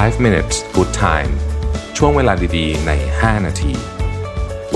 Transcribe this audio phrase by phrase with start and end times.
[0.00, 1.32] 5 minutes good time
[1.96, 3.74] ช่วงเวลาดีๆ ใน 5 นาที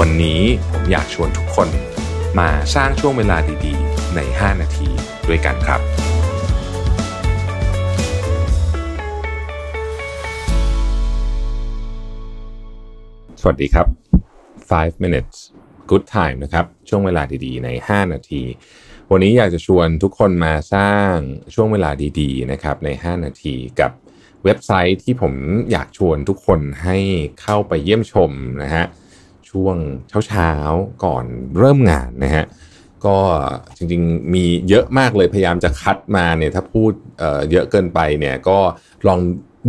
[0.01, 0.41] วันนี้
[0.71, 1.69] ผมอยากชวนทุกคน
[2.39, 3.37] มาสร้างช่วงเวลา
[3.67, 4.89] ดีๆ ใน 5 นาที
[5.29, 5.81] ด้วยกันครับ
[13.41, 13.87] สวัสดีครับ
[14.71, 15.37] 5 minutes
[15.91, 18.43] good time นะครับ ช่วงเวลาดีๆ ใน 5 นาที
[19.11, 21.13] วันนี้อยากจะชวนทุกคนมาสร้าง
[21.55, 21.91] ช่วงเวลา
[22.21, 23.93] ดีๆ นะครับใน 5 นาทีกับ
[24.47, 25.35] เว็บไซต์ที่ผม
[25.73, 26.97] อยากชวนทุกคนให้
[27.43, 28.31] เข้าไปเยี่ยมชม
[28.63, 28.85] นะฮะ
[29.51, 29.77] ช่วง
[30.29, 31.25] เช้าๆก่อน
[31.59, 32.45] เริ่มงานนะฮะ
[33.07, 33.19] ก็
[33.77, 38.59] จริงๆมีเยอะมากเลยพยายามจะคัดมาเนี่ยถ้าพูดเเยอะเกินไปเนี่ยก็
[39.09, 39.19] ลอง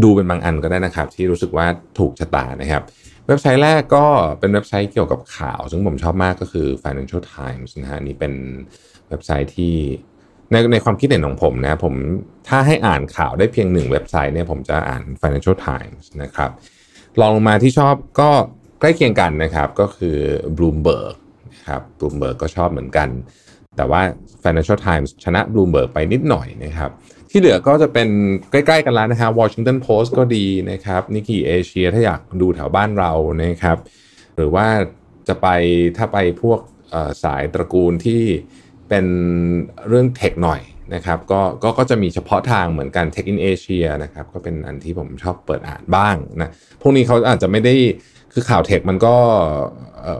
[0.03, 1.67] ดูเป็นบางอันก็ได้นะครับ ที่รู้สึกว่า
[1.99, 2.83] ถูกชะตานะครับ
[3.27, 4.05] เว็บไซต์แรกก็
[4.39, 8.33] เป็นเว็บไซต์เกี่ยวกับข่าว ซึ่งผมชอบมากก็คือ Financial Times นะฮะนี่เป็น
[9.09, 9.75] เว็บไซต์ที่
[10.51, 11.93] ในในความคิดเห็นของผมนะผม
[12.47, 16.51] ถ้าให้อ่านข่าวได้เพียงหนึ่งเว็บไซต์เนี่ยผมจะอ่าน Financial Times นะครับ
[17.19, 18.29] ลองลงมาที่ชอบก็
[18.79, 20.17] ใกล้เคียงกันนะครับก็คือ
[20.57, 21.13] Bloomberg
[21.51, 23.09] นะครับ Bloomberg ก็ชอบเหมือนกัน
[23.77, 24.01] แต่ว่า
[24.43, 26.91] Financial Times ชนะ Bloomberg ไปนิดหน่อยนะครับ
[27.31, 28.09] ที่เหลือก็จะเป็น
[28.51, 33.11] ใกล้ๆกันแล้วนะครับ Washington Post ก็ดีนะครับ Nikkei Asia ถ้าอยากดูแถวบ้านเรา
[33.43, 33.77] นะครับ
[34.35, 34.67] หรือว่า
[35.27, 35.47] จะไป
[35.97, 36.59] ถ้าไปพวก
[37.23, 38.23] สายตระกูลที่
[38.89, 39.05] เป็น
[39.87, 40.61] เรื่องเทคหน่อย
[40.95, 46.49] นะครับก็ก็ก็จะมีเฉพาะทางเหมือนกัน Tech in Asia นะครับก็เป็นอันที่ผมชอบเปิดอ่านบ้างนะ
[46.81, 47.73] พวกนี้เขาอาจจะไม่ได้
[48.33, 49.15] คือข่าวเทคมันก็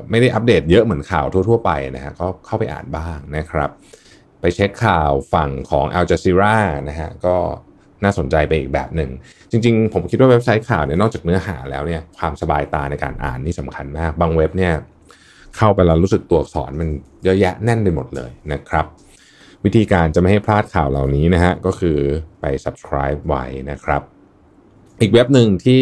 [0.10, 3.70] ไม่ได้อัปเดตเยอะเหมือนข่าวทั่ว ๆ ไปนะฮะก็เข้าไปอ่านบ้างนะครับ
[4.42, 6.58] ไปเช็คข่าวฝั่งของ Al Jazeera
[6.90, 7.36] นะฮะก็
[8.04, 9.12] น่าสนใจไปอีกแบบหนึ่ง
[9.52, 14.74] จริง ๆ ผมคิดว่าเว็บไซต์ข่าวเนี่ยนอกจากเนื้อหาแล้วเนี่ยความสบายตาในการอ่านนี่สำคัญมาก บางเว็บเนี่ย
[15.56, 16.90] เข้าไปแล้วรู้สึกตัวอักษรมัน
[17.24, 18.86] เยอะแยะแน่นไปหมดเลยนะครับ
[19.66, 21.98] วิธีการจะไม่ให้พลาดข่าวเหล่านี้นะฮะก็คือ
[22.42, 24.02] ไป subscribe ไว้นะครับ
[25.02, 25.82] อีกเว็บหนึ่งที่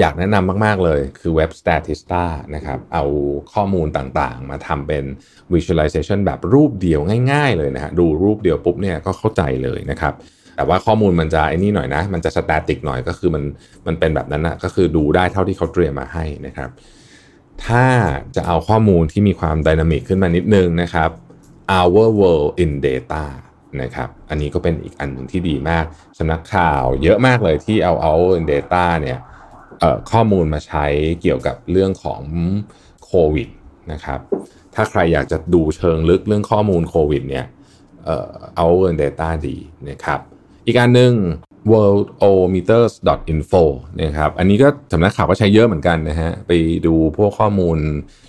[0.00, 2.24] อยากแนะนำมาก ๆ เลยคือเว็บ Statista
[2.54, 3.04] นะครับเอา
[3.52, 5.04] ข้อมูลต่างๆ มาทำเป็น
[5.54, 7.00] visualization แบบรูปเดียว
[7.32, 10.14] ง่าย ๆ เลยนะฮะดูรูปเดียวปุ๊บเนี่ยก็เข้าใจเลยนะครับ
[10.56, 13.42] แต่ว่าข้อมูลมันจะไอ้นี่หน่อยนะ มันจะ static หน่อยก็คือมัน
[13.86, 16.70] มันเป็นแบบนั้นนะก็คือดูได้เท่าที่เขาเตรียมมาให้นะครับ
[17.64, 17.84] ถ้า
[18.36, 21.10] จะเอาข้อมูลที่มีความดินามิกขึ้นมานิดนึงนะครับ
[21.78, 23.24] our world in data
[23.82, 25.84] นะครับ อันนี้ก็เป็นอีกอันหนึ่งที่ดีมาก
[26.18, 29.18] สำนักข่าวเยอะมากเลยที่เอา our in data เนี่ย
[30.10, 30.86] ข้อมูลมาใช้
[31.22, 32.22] เกี่ยวกับเรื่องของ
[33.04, 33.48] โควิด
[33.92, 34.20] นะครับ
[34.74, 37.46] ถ้าใครอยากจะดูเชิงลึกเรื่องข้อมูลโควิดเนี่ย
[38.04, 39.56] เอ่อ our in data ดี
[39.88, 40.20] นะครับ
[40.66, 41.12] อีกอันหนึ่ง
[41.72, 43.62] worldometers.info
[44.02, 46.52] นะครับ อันนี้ก็สำนักข่าวก็ใช้เยอะเหมือนกันนะฮะ ไป
[46.86, 47.78] ดูพวกข้อมูล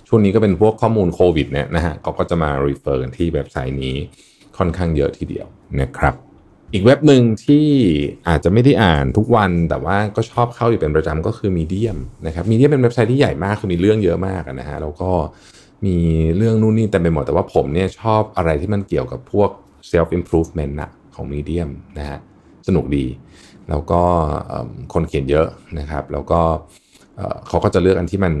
[0.08, 3.96] ช่วงนี้ก็เป็นพวกข้อมูลโควิดเนี่ยนะฮะเขาก็จะมา refer กันที่เว็บไซต์นี้
[4.58, 5.46] ค่อนข้างเยอะทีเดียว
[5.80, 6.14] นะครับ
[6.72, 7.66] อีกเว็บหนึ่งที่
[8.28, 15.10] อาจจะไม่ได้อ่านทุกวันแต่ว่าก็ชอบเข้าอยู่เป็นประจำก็คือ Medium นะครับ Medium เป็นเว็บไซต์ที่ใหญ่มากคือมีเรื่องเยอะมากนะฮะแล้วก็
[15.86, 15.96] มี
[16.36, 19.50] เรื่องนู่นนี่เต็มไปหมดแต่ว่าผมเนี่ยชอบอะไรที่มันเกี่ยวกับพวก
[19.90, 22.18] self improvement นะ ของ Medium นะฮะ
[22.68, 23.06] สนุกดี
[23.68, 24.02] แล้วก็
[24.94, 25.46] คนเขียนเยอะ
[25.78, 26.40] นะครับ แล้วก็
[27.48, 28.34] เขาก็จะเลือกอันที่มัน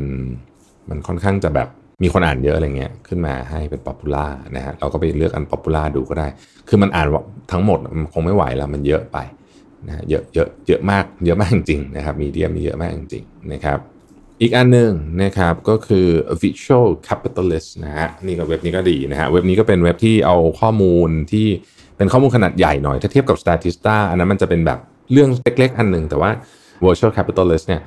[0.90, 1.68] มันค่อนข้างจะแบบ
[2.02, 4.26] มีคนอ่านเยอะอะไรเงี้ยขึ้นมาให้เป็น popular
[4.56, 6.28] นะฮะเราก็ไปเลือกอัน popular ดูก็ได้
[6.68, 7.06] คือมันอ่าน
[7.52, 9.18] ทั้งหมดมันคงไม่ไหวแล้วมันเยอะไป
[9.86, 13.78] นะฮะเยอะเยอะเยอะมากเยอะมากจริงๆนะครับมีเดียมีเยอะมากจริงๆนะครับ
[14.40, 14.90] อีกอันหนึ่ง
[15.22, 16.06] นะครับก็คือ
[16.42, 21.46] Visual Capitalist นะฮะนี่ก็เว็บนี้ก็ดีนะฮะเว็บนี้ก็เป็นเว็บที่เอาข้อมูลที่
[21.98, 24.78] เป็นข้อมูลขนาดใหญ่หน่อย ถ้าเทียบกับ Statista อันนั้นมันจะเป็นแบบ
[25.12, 26.30] เรื่องเล็กๆ อันหนึ่งแต่ว่า
[26.84, 27.82] Virtual Capitalist เนี่ย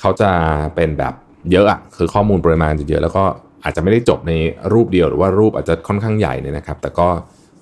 [0.00, 0.30] เขาจะ
[0.74, 1.14] เป็นแบบ
[1.52, 3.24] เยอะอะคือข้อมูลปริมาณจะเยอะ แล้วก็
[3.64, 4.32] อาจจะไม่ได้จบใน
[4.72, 7.08] รูปเดียวหรือว่ารูปอาจจะค่อนข้างใหญ่เนี่ยนะครับ แต่ก็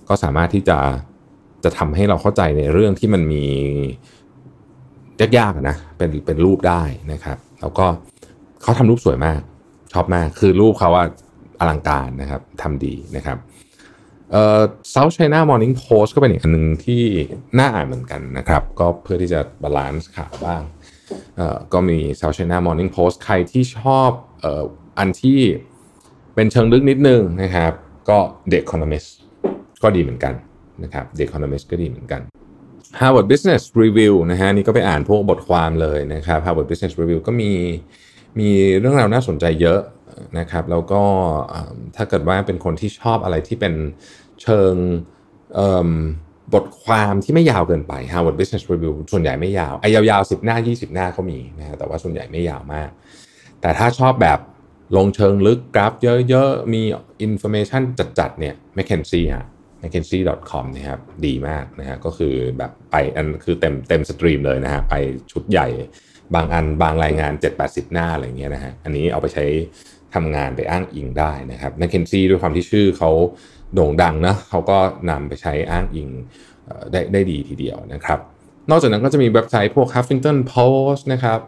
[0.08, 0.78] ก็สามารถที่จะ
[1.64, 3.44] จะทำให้เราเข้าใจในเรื่องที่มันมี
[5.38, 6.82] ยากๆนะเป็นเป็นรูปได้
[7.12, 7.86] นะครับ แล้วก็
[8.62, 9.40] เขาทำรูปสวยมาก
[9.92, 11.04] ชอบมากคือรูปเขาว่า
[11.60, 13.38] อลังการนะครับทำดีนะครับ
[14.32, 14.60] เอ่อ
[14.94, 17.02] South China Morning Post ก็เป็นอีกอันหนึ่งที่
[17.58, 20.62] น่าอ่านเหมือนกันนะครับ ก็เพื่อที่จะ balance ข่าวบ้าง
[21.36, 24.10] เอ่อก็มี South China Morning Post ใครที่ชอบ
[24.40, 24.64] เอ่อ
[24.98, 25.40] อันที่
[26.34, 27.72] เป็นเชิงลึกนิดนึงนะครับ
[28.08, 28.18] ก็
[28.50, 29.08] The Economist
[29.82, 30.34] ก็ดีเหมือนกัน
[30.82, 32.22] นะครับ The Economist ก็ดีเหมือนกัน
[33.00, 37.50] Harvard Business Review นะฮะนี่ก็ไปอ่านพวกบทความเลยนะครับ Harvard Business Review ก็มี
[38.38, 38.48] มี
[38.78, 39.80] เรื่องราวน่าสนใจเยอะ
[40.38, 41.02] นะครับแล้วก็
[41.96, 43.74] ถ้าเกิดว่าเป็นคนที่ชอบอะไรที่เป็น
[44.42, 44.74] เชิง
[46.54, 52.90] บทความที่ไม่ยาวเกินไป Harvard Business Review ส่วนใหญ่ไม่ยาวไอ้ยาวๆ10 หน้า 20 หน้าก็มีนะฮะแต่ว่าส่วนใหญ่ไม่ยาวมาก
[53.60, 54.38] แต่ถ้าชอบแบบ
[54.96, 55.92] ลงเชิงลึกกราฟ
[56.28, 56.82] เยอะๆ มี
[57.22, 57.82] information
[58.18, 59.46] จัดๆเนี่ย McKinsey ฮะ
[59.82, 64.94] mckinsey.com นะครับดีมากนะฮะก็คือแบบไปอันคือเต็มเต็ม stream เลยนะฮะไป
[65.32, 65.68] ชุดใหญ่
[66.34, 67.32] บางอันบางรายงาน
[67.62, 69.44] 7-80 หน้าอะไรเงี้ยนะฮะอันนี้เอาไปใช้
[70.14, 73.10] ทำงานไปอ้างอิงได้นะครับ McKinsey ด้วยความที่ชื่อเขา
[73.74, 74.78] โด่งดังนะเขาก็
[75.10, 76.08] นำไปใช้อ้างอิง
[76.92, 78.18] ได้ได้ดีทีเดียวนะครับ
[78.70, 81.38] นอกจากนั้นก็จะมีเว็บไซต์พวก Huffington Post นะครับ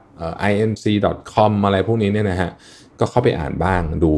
[0.52, 2.50] inc.com อะไรพวกนี้เนี่ยนะฮะ
[3.00, 4.12] ก็เข้าไปอ่านบ้างดู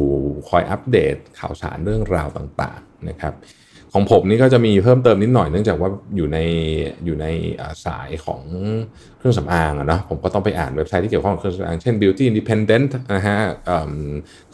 [0.49, 3.33] คอยอัปเดตข่าวสารเรื่องราวต่างๆนะครับ
[3.93, 6.37] ของผมนี่ก็จะมีเพิ่มเติมนิดหน่อยเนื่องจากว่าอยู่ใน
[7.05, 7.25] อยู่ใน
[7.85, 8.41] สายของ
[9.17, 13.37] เครื่องสำอางอะนะผมก็ต้องไปอ่านเว็บไซต์ที่เกี่ยวข้องกับเครื่องสำอาง เช่น Beauty Independent นะฮะ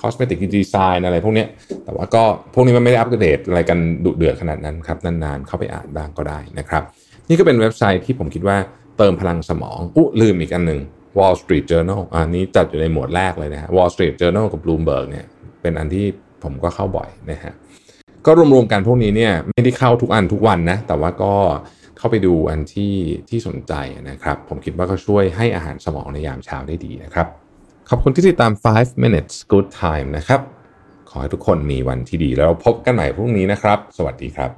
[0.02, 1.46] Cosmetic Design อะไรพวกนี้
[1.84, 2.24] แต่ว่าก็
[2.54, 6.84] พวกนี้มันไม่ได้อัปเดตอะไรกันดุเดือดขนาดนั้นครับ นานๆ เข้าไปอ่านบ้างก็ได้นะครับ
[7.30, 8.58] นี่ก็เป็นเว็บไซต์ที่ผมคิดว่า
[8.98, 10.80] เติมพลังสมองอู้ลืมอีกอันหนึ่ง
[11.18, 15.26] Wall Street Journal อันนี้จัดอยู่ในหมวดแรกเลยนะฮะ Wall Street Journal กับ Bloomberg เนี่ย
[15.62, 16.06] เป็นอันที่
[16.44, 17.54] ผมก็เข้าบ่อยนะฮะ
[18.26, 21.34] ก็รวมๆกันพวกนี้เนี่ยไม่ได้เข้าทุกอันทุกวันนะ แต่ว่าก็
[21.98, 22.94] เข้าไปดูอันที่
[23.30, 23.74] ที่สนใจ
[24.10, 27.28] นะครับ ผมคิดว่าก็ช่วยให้อาหารสมองในยามเช้าได้ดีนะครับ
[27.90, 30.42] ขอบคุณที่ติดตาม 5 minutes good time นะครับ
[31.10, 34.52] ขอให้ทุกคนมีวันที่ดีแล้วพบกันใหม่พรุ่งนี้นะครับ สวัสดีครับ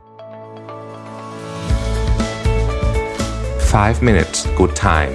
[3.71, 5.13] 5 minutes good time